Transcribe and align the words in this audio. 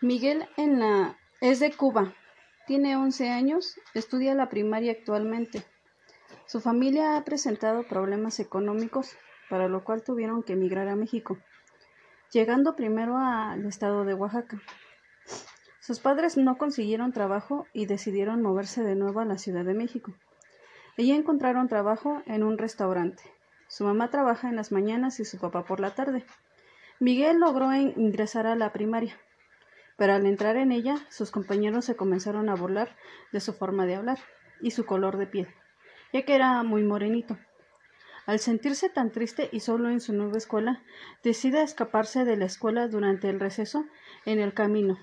Miguel 0.00 0.48
en 0.56 0.80
la... 0.80 1.18
es 1.40 1.60
de 1.60 1.72
Cuba. 1.72 2.14
Tiene 2.66 2.96
11 2.96 3.30
años, 3.30 3.76
estudia 3.94 4.34
la 4.34 4.48
primaria 4.48 4.92
actualmente. 4.92 5.64
Su 6.46 6.60
familia 6.60 7.16
ha 7.16 7.24
presentado 7.24 7.82
problemas 7.84 8.38
económicos, 8.40 9.16
para 9.48 9.68
lo 9.68 9.84
cual 9.84 10.02
tuvieron 10.02 10.42
que 10.42 10.54
emigrar 10.54 10.88
a 10.88 10.96
México, 10.96 11.38
llegando 12.32 12.76
primero 12.76 13.16
al 13.18 13.64
estado 13.66 14.04
de 14.04 14.14
Oaxaca. 14.14 14.60
Sus 15.80 15.98
padres 15.98 16.36
no 16.36 16.58
consiguieron 16.58 17.12
trabajo 17.12 17.66
y 17.72 17.86
decidieron 17.86 18.42
moverse 18.42 18.82
de 18.84 18.94
nuevo 18.94 19.20
a 19.20 19.24
la 19.24 19.38
Ciudad 19.38 19.64
de 19.64 19.74
México. 19.74 20.14
Allí 20.96 21.12
encontraron 21.12 21.68
trabajo 21.68 22.22
en 22.26 22.42
un 22.42 22.58
restaurante. 22.58 23.22
Su 23.68 23.84
mamá 23.84 24.10
trabaja 24.10 24.48
en 24.48 24.56
las 24.56 24.70
mañanas 24.70 25.18
y 25.20 25.24
su 25.24 25.38
papá 25.38 25.64
por 25.64 25.80
la 25.80 25.94
tarde. 25.94 26.24
Miguel 27.02 27.40
logró 27.40 27.74
ingresar 27.74 28.46
a 28.46 28.54
la 28.54 28.72
primaria, 28.72 29.18
pero 29.96 30.12
al 30.12 30.24
entrar 30.24 30.54
en 30.54 30.70
ella, 30.70 31.04
sus 31.10 31.32
compañeros 31.32 31.84
se 31.84 31.96
comenzaron 31.96 32.48
a 32.48 32.54
burlar 32.54 32.94
de 33.32 33.40
su 33.40 33.54
forma 33.54 33.86
de 33.86 33.96
hablar 33.96 34.18
y 34.60 34.70
su 34.70 34.86
color 34.86 35.16
de 35.16 35.26
piel, 35.26 35.48
ya 36.12 36.24
que 36.24 36.36
era 36.36 36.62
muy 36.62 36.84
morenito. 36.84 37.36
Al 38.24 38.38
sentirse 38.38 38.88
tan 38.88 39.10
triste 39.10 39.48
y 39.50 39.58
solo 39.58 39.90
en 39.90 40.00
su 40.00 40.12
nueva 40.12 40.38
escuela, 40.38 40.80
decide 41.24 41.64
escaparse 41.64 42.24
de 42.24 42.36
la 42.36 42.44
escuela 42.44 42.86
durante 42.86 43.28
el 43.28 43.40
receso 43.40 43.84
en 44.24 44.38
el 44.38 44.54
camino. 44.54 44.96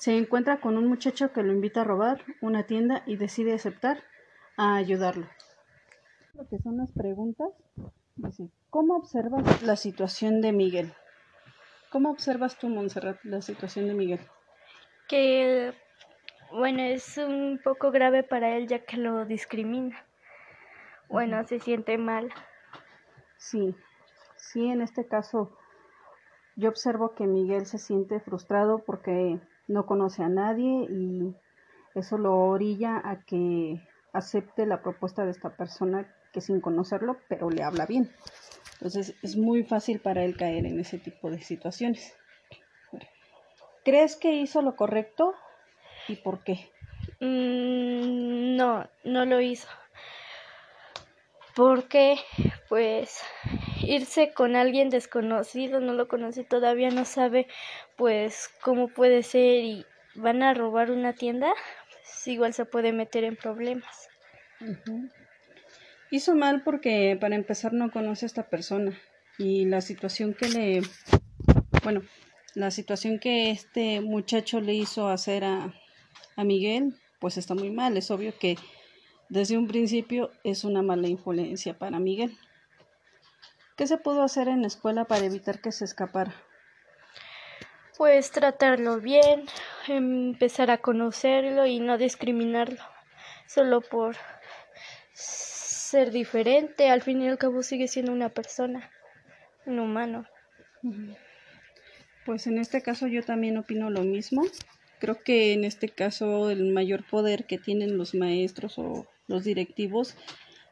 Se 0.00 0.16
encuentra 0.16 0.60
con 0.60 0.76
un 0.76 0.88
muchacho 0.88 1.32
que 1.32 1.44
lo 1.44 1.52
invita 1.52 1.82
a 1.82 1.84
robar 1.84 2.24
una 2.40 2.64
tienda 2.64 3.04
y 3.06 3.14
decide 3.14 3.54
aceptar 3.54 4.02
a 4.56 4.74
ayudarlo. 4.74 5.28
Lo 6.34 6.58
son 6.58 6.78
las 6.78 6.90
preguntas. 6.90 7.52
¿Cómo 8.70 8.96
observas 8.96 9.62
la 9.62 9.76
situación 9.76 10.40
de 10.40 10.52
Miguel? 10.52 10.92
¿Cómo 11.90 12.10
observas 12.10 12.58
tú, 12.58 12.68
Montserrat, 12.68 13.22
la 13.24 13.40
situación 13.40 13.86
de 13.86 13.94
Miguel? 13.94 14.20
Que, 15.08 15.72
bueno, 16.52 16.82
es 16.82 17.18
un 17.18 17.60
poco 17.62 17.90
grave 17.90 18.22
para 18.22 18.56
él 18.56 18.66
ya 18.66 18.84
que 18.84 18.96
lo 18.96 19.24
discrimina. 19.24 20.04
Bueno, 21.08 21.44
se 21.46 21.60
siente 21.60 21.98
mal. 21.98 22.32
Sí, 23.38 23.74
sí, 24.36 24.66
en 24.66 24.82
este 24.82 25.06
caso 25.06 25.56
yo 26.56 26.70
observo 26.70 27.14
que 27.14 27.26
Miguel 27.26 27.66
se 27.66 27.78
siente 27.78 28.18
frustrado 28.18 28.78
porque 28.78 29.38
no 29.68 29.86
conoce 29.86 30.22
a 30.22 30.28
nadie 30.28 30.86
y 30.90 31.34
eso 31.94 32.18
lo 32.18 32.34
orilla 32.36 33.00
a 33.04 33.22
que 33.24 33.80
acepte 34.12 34.66
la 34.66 34.82
propuesta 34.82 35.24
de 35.24 35.30
esta 35.30 35.56
persona 35.56 36.12
que 36.36 36.42
sin 36.42 36.60
conocerlo, 36.60 37.16
pero 37.28 37.48
le 37.48 37.62
habla 37.62 37.86
bien. 37.86 38.14
Entonces 38.74 39.14
es 39.22 39.36
muy 39.36 39.64
fácil 39.64 40.00
para 40.00 40.22
él 40.22 40.36
caer 40.36 40.66
en 40.66 40.78
ese 40.78 40.98
tipo 40.98 41.30
de 41.30 41.40
situaciones. 41.40 42.14
¿Crees 43.86 44.16
que 44.16 44.34
hizo 44.34 44.60
lo 44.60 44.76
correcto 44.76 45.32
y 46.08 46.16
por 46.16 46.44
qué? 46.44 46.68
Mm, 47.20 48.54
no, 48.54 48.86
no 49.04 49.24
lo 49.24 49.40
hizo. 49.40 49.66
Porque, 51.54 52.16
pues, 52.68 53.22
irse 53.80 54.34
con 54.34 54.56
alguien 54.56 54.90
desconocido, 54.90 55.80
no 55.80 55.94
lo 55.94 56.06
conoce 56.06 56.44
todavía, 56.44 56.90
no 56.90 57.06
sabe, 57.06 57.46
pues, 57.96 58.50
cómo 58.60 58.88
puede 58.88 59.22
ser 59.22 59.64
y 59.64 59.86
van 60.16 60.42
a 60.42 60.52
robar 60.52 60.90
una 60.90 61.14
tienda, 61.14 61.50
pues 61.90 62.28
igual 62.28 62.52
se 62.52 62.66
puede 62.66 62.92
meter 62.92 63.24
en 63.24 63.36
problemas. 63.36 64.10
Hizo 66.16 66.34
mal 66.34 66.62
porque 66.62 67.18
para 67.20 67.36
empezar 67.36 67.74
no 67.74 67.90
conoce 67.90 68.24
a 68.24 68.28
esta 68.28 68.48
persona 68.48 68.98
y 69.36 69.66
la 69.66 69.82
situación 69.82 70.32
que 70.32 70.48
le, 70.48 70.80
bueno, 71.84 72.00
la 72.54 72.70
situación 72.70 73.18
que 73.18 73.50
este 73.50 74.00
muchacho 74.00 74.62
le 74.62 74.72
hizo 74.72 75.08
hacer 75.08 75.44
a, 75.44 75.74
a 76.36 76.44
Miguel, 76.44 76.94
pues 77.20 77.36
está 77.36 77.54
muy 77.54 77.70
mal. 77.70 77.98
Es 77.98 78.10
obvio 78.10 78.32
que 78.38 78.56
desde 79.28 79.58
un 79.58 79.66
principio 79.66 80.30
es 80.42 80.64
una 80.64 80.80
mala 80.80 81.06
influencia 81.06 81.78
para 81.78 81.98
Miguel. 81.98 82.34
¿Qué 83.76 83.86
se 83.86 83.98
pudo 83.98 84.22
hacer 84.22 84.48
en 84.48 84.62
la 84.62 84.68
escuela 84.68 85.04
para 85.04 85.26
evitar 85.26 85.60
que 85.60 85.70
se 85.70 85.84
escapara? 85.84 86.34
Pues 87.98 88.30
tratarlo 88.30 89.00
bien, 89.00 89.44
empezar 89.86 90.70
a 90.70 90.78
conocerlo 90.78 91.66
y 91.66 91.78
no 91.78 91.98
discriminarlo, 91.98 92.80
solo 93.46 93.82
por 93.82 94.16
ser 95.86 96.10
diferente, 96.10 96.88
al 96.88 97.02
fin 97.02 97.22
y 97.22 97.28
al 97.28 97.38
cabo 97.38 97.62
sigue 97.62 97.88
siendo 97.88 98.12
una 98.12 98.28
persona, 98.28 98.90
un 99.66 99.78
humano. 99.78 100.26
Pues 102.24 102.46
en 102.46 102.58
este 102.58 102.82
caso 102.82 103.06
yo 103.06 103.22
también 103.22 103.56
opino 103.56 103.88
lo 103.90 104.02
mismo. 104.02 104.42
Creo 104.98 105.22
que 105.22 105.52
en 105.52 105.64
este 105.64 105.88
caso 105.88 106.50
el 106.50 106.72
mayor 106.72 107.04
poder 107.08 107.46
que 107.46 107.58
tienen 107.58 107.96
los 107.96 108.14
maestros 108.14 108.78
o 108.78 109.06
los 109.28 109.44
directivos 109.44 110.16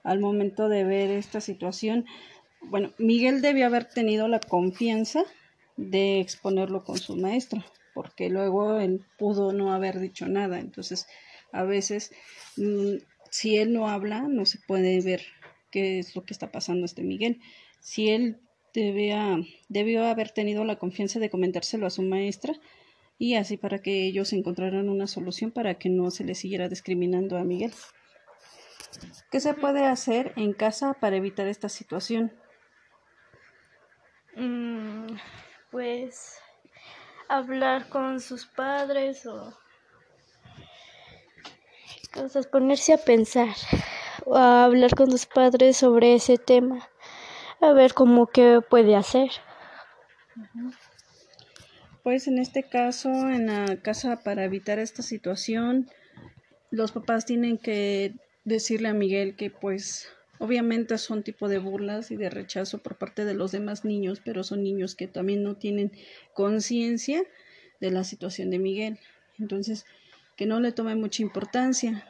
al 0.03 0.19
momento 0.19 0.69
de 0.69 0.85
ver 0.85 1.11
esta 1.11 1.41
situación, 1.41 2.07
bueno, 2.61 2.93
Miguel 2.99 3.41
debió 3.41 3.67
haber 3.67 3.85
tenido 3.85 4.27
la 4.27 4.41
confianza 4.41 5.23
de 5.77 6.21
exponerlo 6.21 6.83
con 6.85 6.99
su 6.99 7.17
maestro, 7.17 7.65
porque 7.95 8.31
luego 8.31 8.81
él 8.81 9.05
pudo 9.19 9.53
no 9.53 9.73
haber 9.73 10.01
dicho 10.01 10.27
nada. 10.27 10.59
Entonces, 10.59 11.07
a 11.53 11.63
veces 11.63 12.11
mm, 12.57 12.97
si 13.35 13.57
él 13.57 13.73
no 13.73 13.89
habla, 13.89 14.21
no 14.29 14.47
se 14.47 14.61
puede 14.61 15.01
ver 15.01 15.23
qué 15.73 15.99
es 15.99 16.15
lo 16.15 16.25
que 16.25 16.33
está 16.33 16.53
pasando 16.53 16.87
este 16.87 17.03
Miguel. 17.03 17.41
Si 17.81 18.09
él 18.09 18.41
debía, 18.73 19.39
debió 19.69 20.05
haber 20.05 20.31
tenido 20.31 20.65
la 20.65 20.79
confianza 20.79 21.19
de 21.19 21.31
comentárselo 21.31 21.85
a 21.85 21.91
su 21.91 22.03
maestra 22.03 22.55
y 23.19 23.35
así 23.35 23.57
para 23.57 23.81
que 23.81 24.07
ellos 24.07 24.33
encontraran 24.33 24.89
una 24.89 25.09
solución 25.09 25.51
para 25.51 25.75
que 25.75 25.89
no 25.89 26.13
se 26.13 26.23
le 26.23 26.37
siguiera 26.37 26.69
discriminando 26.69 27.37
a 27.37 27.43
Miguel. 27.43 27.73
¿Qué 29.33 29.41
se 29.41 29.53
puede 29.53 29.85
hacer 29.85 30.33
en 30.37 30.53
casa 30.53 30.95
para 31.01 31.17
evitar 31.17 31.49
esta 31.49 31.69
situación? 31.69 32.33
Mm, 34.37 35.07
pues 35.73 36.39
hablar 37.29 37.89
con 37.89 38.21
sus 38.21 38.47
padres 38.47 39.27
o 39.27 39.64
entonces, 42.15 42.47
ponerse 42.47 42.93
a 42.93 42.99
pensar 42.99 43.49
a 44.33 44.65
hablar 44.65 44.95
con 44.95 45.11
tus 45.11 45.27
padres 45.27 45.79
sobre 45.79 46.15
ese 46.15 46.39
tema, 46.39 46.89
a 47.61 47.73
ver 47.73 47.93
cómo 47.93 48.29
qué 48.29 48.61
puede 48.69 48.95
hacer. 48.95 49.31
Pues 52.05 52.29
en 52.29 52.39
este 52.39 52.63
caso, 52.63 53.09
en 53.09 53.47
la 53.47 53.83
casa, 53.83 54.21
para 54.23 54.45
evitar 54.45 54.79
esta 54.79 55.03
situación, 55.03 55.91
los 56.71 56.93
papás 56.93 57.27
tienen 57.27 57.59
que 57.59 58.15
decirle 58.45 58.89
a 58.89 58.95
Miguel 58.95 59.35
que 59.35 59.51
pues 59.51 60.09
obviamente 60.39 60.99
son 60.99 61.25
tipo 61.25 61.49
de 61.49 61.59
burlas 61.59 62.13
y 62.13 62.17
de 62.17 62.31
rechazo 62.31 62.79
por 62.79 62.97
parte 62.97 63.25
de 63.25 63.35
los 63.35 63.51
demás 63.51 63.85
niños, 63.85 64.23
pero 64.25 64.45
son 64.45 64.63
niños 64.63 64.95
que 64.95 65.09
también 65.09 65.43
no 65.43 65.57
tienen 65.57 65.91
conciencia 66.33 67.25
de 67.81 67.91
la 67.91 68.05
situación 68.05 68.51
de 68.51 68.61
Miguel. 68.61 69.01
Entonces, 69.41 69.85
que 70.37 70.47
no 70.47 70.61
le 70.61 70.73
tome 70.73 70.95
mucha 70.95 71.23
importancia. 71.23 72.07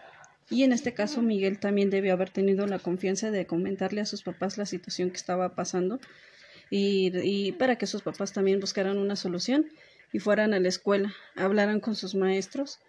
Y 0.50 0.62
en 0.62 0.72
este 0.72 0.94
caso 0.94 1.22
Miguel 1.22 1.58
también 1.58 1.90
debió 1.90 2.12
haber 2.12 2.30
tenido 2.30 2.66
la 2.66 2.78
confianza 2.78 3.30
de 3.30 3.46
comentarle 3.46 4.00
a 4.00 4.06
sus 4.06 4.22
papás 4.22 4.58
la 4.58 4.66
situación 4.66 5.10
que 5.10 5.16
estaba 5.16 5.54
pasando 5.54 6.00
y, 6.70 7.52
para 7.52 7.76
que 7.76 7.86
sus 7.86 8.02
papás 8.02 8.32
también 8.32 8.60
buscaran 8.60 8.98
una 8.98 9.16
solución 9.16 9.66
y 10.12 10.18
fueran 10.18 10.54
a 10.54 10.60
la 10.60 10.68
escuela, 10.68 11.14
hablaran 11.36 11.80
con 11.80 11.94
sus 11.94 12.14
maestros 12.14 12.80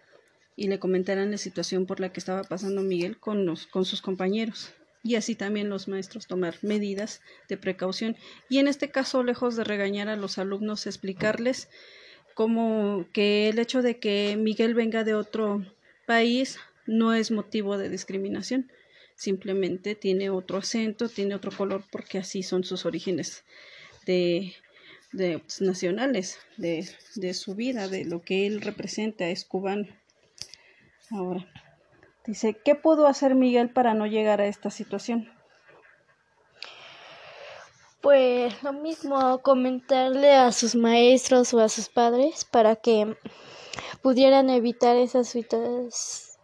y 0.55 0.67
le 0.67 0.79
comentaran 0.79 1.31
la 1.31 1.37
situación 1.37 1.85
por 1.85 1.99
la 1.99 2.11
que 2.11 2.19
estaba 2.19 2.43
pasando 2.43 2.81
Miguel 2.81 3.17
con, 3.19 3.45
con 3.71 3.85
sus 3.85 4.01
compañeros. 4.01 4.73
Y 5.03 5.15
así 5.15 5.35
también 5.35 5.69
los 5.69 5.87
maestros 5.87 6.25
tomar 6.25 6.55
medidas 6.63 7.21
de 7.47 7.57
precaución. 7.57 8.15
Y 8.49 8.57
en 8.57 8.67
este 8.67 8.89
caso, 8.89 9.21
lejos 9.21 9.55
de 9.55 9.63
regañar 9.63 10.09
a 10.09 10.15
los 10.15 10.39
alumnos, 10.39 10.87
explicarles 10.87 11.69
como 12.35 13.05
que 13.13 13.49
el 13.49 13.57
hecho 13.57 13.81
de 13.81 13.97
que 13.97 14.35
Miguel 14.37 14.75
venga 14.75 15.03
de 15.03 15.15
otro 15.15 15.65
país 16.05 16.59
no 16.85 17.13
es 17.13 17.31
motivo 17.31 17.77
de 17.77 17.89
discriminación, 17.89 18.71
simplemente 19.15 19.95
tiene 19.95 20.29
otro 20.29 20.57
acento, 20.57 21.07
tiene 21.07 21.33
otro 21.33 21.51
color 21.51 21.83
porque 21.91 22.17
así 22.19 22.43
son 22.43 22.65
sus 22.65 22.85
orígenes 22.85 23.45
de, 24.05 24.53
de 25.13 25.39
pues, 25.39 25.61
nacionales, 25.61 26.37
de, 26.57 26.87
de 27.15 27.33
su 27.33 27.55
vida, 27.55 27.87
de 27.87 28.03
lo 28.03 28.21
que 28.21 28.45
él 28.45 28.61
representa, 28.61 29.29
es 29.29 29.45
cubano. 29.45 29.87
Ahora, 31.11 31.47
dice, 32.27 32.57
¿qué 32.65 32.75
pudo 32.75 33.07
hacer 33.07 33.33
Miguel 33.33 33.69
para 33.69 33.93
no 33.93 34.07
llegar 34.07 34.41
a 34.41 34.47
esta 34.47 34.69
situación? 34.69 35.31
Pues 38.05 38.61
lo 38.61 38.71
mismo, 38.71 39.41
comentarle 39.41 40.35
a 40.35 40.51
sus 40.51 40.75
maestros 40.75 41.55
o 41.55 41.59
a 41.59 41.69
sus 41.69 41.89
padres 41.89 42.45
para 42.45 42.75
que 42.75 43.17
pudieran 44.03 44.51
evitar 44.51 44.95
esas 44.95 45.27
situaciones. 45.27 46.37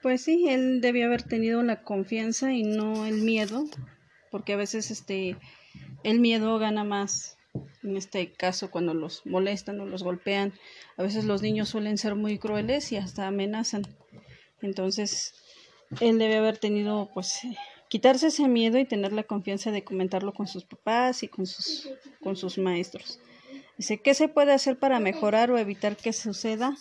Pues 0.00 0.22
sí, 0.22 0.48
él 0.48 0.80
debía 0.80 1.04
haber 1.04 1.22
tenido 1.22 1.62
la 1.62 1.82
confianza 1.82 2.54
y 2.54 2.62
no 2.62 3.04
el 3.04 3.20
miedo, 3.20 3.64
porque 4.30 4.54
a 4.54 4.56
veces 4.56 4.90
este 4.90 5.36
el 6.02 6.18
miedo 6.18 6.58
gana 6.58 6.82
más. 6.82 7.36
En 7.82 7.98
este 7.98 8.32
caso, 8.32 8.70
cuando 8.70 8.94
los 8.94 9.26
molestan 9.26 9.78
o 9.80 9.84
los 9.84 10.02
golpean, 10.02 10.54
a 10.96 11.02
veces 11.02 11.26
los 11.26 11.42
niños 11.42 11.68
suelen 11.68 11.98
ser 11.98 12.14
muy 12.14 12.38
crueles 12.38 12.90
y 12.90 12.96
hasta 12.96 13.26
amenazan. 13.26 13.82
Entonces, 14.62 15.34
él 15.98 16.18
debe 16.18 16.36
haber 16.36 16.58
tenido, 16.58 17.10
pues, 17.12 17.40
quitarse 17.88 18.28
ese 18.28 18.46
miedo 18.46 18.78
y 18.78 18.84
tener 18.84 19.12
la 19.12 19.24
confianza 19.24 19.72
de 19.72 19.82
comentarlo 19.82 20.32
con 20.32 20.46
sus 20.46 20.64
papás 20.64 21.22
y 21.24 21.28
con 21.28 21.46
sus, 21.46 21.90
con 22.22 22.36
sus 22.36 22.56
maestros. 22.58 23.18
Dice, 23.76 24.00
¿qué 24.00 24.14
se 24.14 24.28
puede 24.28 24.52
hacer 24.52 24.78
para 24.78 25.00
mejorar 25.00 25.50
o 25.50 25.58
evitar 25.58 25.96
que 25.96 26.12
suceda 26.12 26.76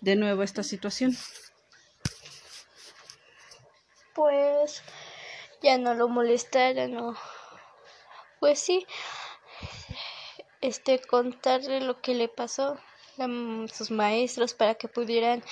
de 0.00 0.16
nuevo 0.16 0.42
esta 0.42 0.62
situación? 0.62 1.16
Pues 4.14 4.82
ya 5.62 5.78
no 5.78 5.94
lo 5.94 6.08
molestara, 6.08 6.86
no. 6.86 7.16
Pues 8.38 8.60
sí, 8.60 8.86
este 10.60 11.00
contarle 11.00 11.80
lo 11.80 12.00
que 12.00 12.14
le 12.14 12.28
pasó 12.28 12.78
sus 13.72 13.90
maestros 13.90 14.54
para 14.54 14.74
que 14.74 14.88
pudieran 14.88 15.42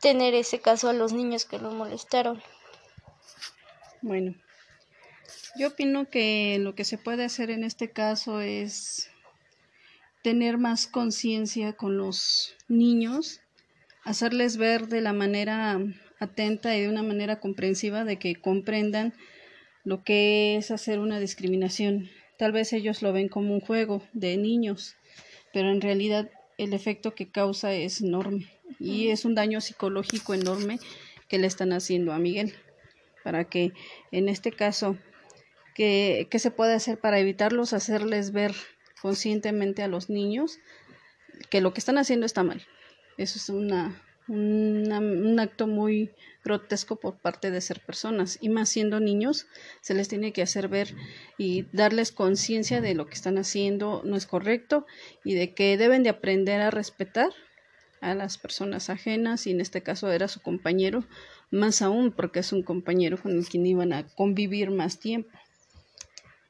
tener 0.00 0.34
ese 0.34 0.60
caso 0.60 0.88
a 0.88 0.92
los 0.92 1.12
niños 1.12 1.44
que 1.44 1.58
lo 1.58 1.70
molestaron. 1.70 2.42
Bueno, 4.00 4.34
yo 5.56 5.68
opino 5.68 6.08
que 6.08 6.58
lo 6.60 6.74
que 6.74 6.84
se 6.84 6.98
puede 6.98 7.24
hacer 7.24 7.50
en 7.50 7.64
este 7.64 7.90
caso 7.90 8.40
es 8.40 9.10
tener 10.22 10.58
más 10.58 10.86
conciencia 10.86 11.74
con 11.74 11.96
los 11.96 12.54
niños, 12.68 13.40
hacerles 14.04 14.56
ver 14.56 14.88
de 14.88 15.00
la 15.00 15.12
manera 15.12 15.78
atenta 16.20 16.76
y 16.76 16.82
de 16.82 16.88
una 16.88 17.02
manera 17.02 17.40
comprensiva 17.40 18.04
de 18.04 18.18
que 18.18 18.36
comprendan 18.36 19.12
lo 19.84 20.04
que 20.04 20.56
es 20.56 20.70
hacer 20.70 21.00
una 21.00 21.18
discriminación. 21.18 22.08
Tal 22.38 22.52
vez 22.52 22.72
ellos 22.72 23.02
lo 23.02 23.12
ven 23.12 23.28
como 23.28 23.54
un 23.54 23.60
juego 23.60 24.02
de 24.12 24.36
niños, 24.36 24.96
pero 25.52 25.70
en 25.70 25.80
realidad 25.80 26.30
el 26.64 26.72
efecto 26.72 27.14
que 27.14 27.30
causa 27.30 27.72
es 27.72 28.00
enorme 28.00 28.50
y 28.78 29.08
es 29.08 29.24
un 29.24 29.34
daño 29.34 29.60
psicológico 29.60 30.34
enorme 30.34 30.78
que 31.28 31.38
le 31.38 31.46
están 31.46 31.72
haciendo 31.72 32.12
a 32.12 32.18
Miguel 32.18 32.54
para 33.22 33.44
que 33.44 33.72
en 34.10 34.28
este 34.28 34.52
caso, 34.52 34.96
¿qué, 35.74 36.26
se 36.32 36.50
puede 36.50 36.74
hacer 36.74 36.98
para 36.98 37.18
evitarlos? 37.18 37.72
Hacerles 37.72 38.32
ver 38.32 38.54
conscientemente 39.00 39.82
a 39.82 39.88
los 39.88 40.10
niños 40.10 40.58
que 41.50 41.60
lo 41.60 41.72
que 41.72 41.80
están 41.80 41.98
haciendo 41.98 42.26
está 42.26 42.42
mal. 42.42 42.66
Eso 43.16 43.38
es 43.38 43.48
un 44.28 45.36
acto 45.40 45.66
muy 45.66 46.10
grotesco 46.44 46.96
por 46.96 47.18
parte 47.18 47.50
de 47.50 47.60
ser 47.60 47.80
personas 47.80 48.38
y 48.40 48.48
más 48.48 48.68
siendo 48.68 49.00
niños 49.00 49.46
se 49.80 49.94
les 49.94 50.08
tiene 50.08 50.32
que 50.32 50.42
hacer 50.42 50.68
ver 50.68 50.94
y 51.38 51.66
darles 51.72 52.12
conciencia 52.12 52.80
de 52.80 52.94
lo 52.94 53.06
que 53.06 53.14
están 53.14 53.38
haciendo 53.38 54.02
no 54.04 54.16
es 54.16 54.26
correcto 54.26 54.86
y 55.24 55.34
de 55.34 55.54
que 55.54 55.76
deben 55.76 56.02
de 56.02 56.10
aprender 56.10 56.60
a 56.60 56.70
respetar 56.70 57.30
a 58.00 58.14
las 58.14 58.38
personas 58.38 58.90
ajenas 58.90 59.46
y 59.46 59.52
en 59.52 59.60
este 59.60 59.82
caso 59.82 60.10
era 60.10 60.28
su 60.28 60.40
compañero 60.40 61.04
más 61.50 61.82
aún 61.82 62.12
porque 62.12 62.40
es 62.40 62.52
un 62.52 62.62
compañero 62.62 63.20
con 63.20 63.32
el 63.32 63.46
quien 63.46 63.66
iban 63.66 63.92
a 63.92 64.06
convivir 64.08 64.70
más 64.70 64.98
tiempo 64.98 65.30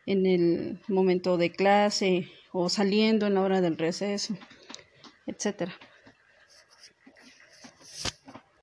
en 0.06 0.26
el 0.26 0.80
momento 0.88 1.36
de 1.36 1.50
clase 1.50 2.28
o 2.52 2.68
saliendo 2.68 3.26
en 3.26 3.34
la 3.34 3.42
hora 3.42 3.60
del 3.60 3.78
receso, 3.78 4.36
etcétera. 5.26 5.72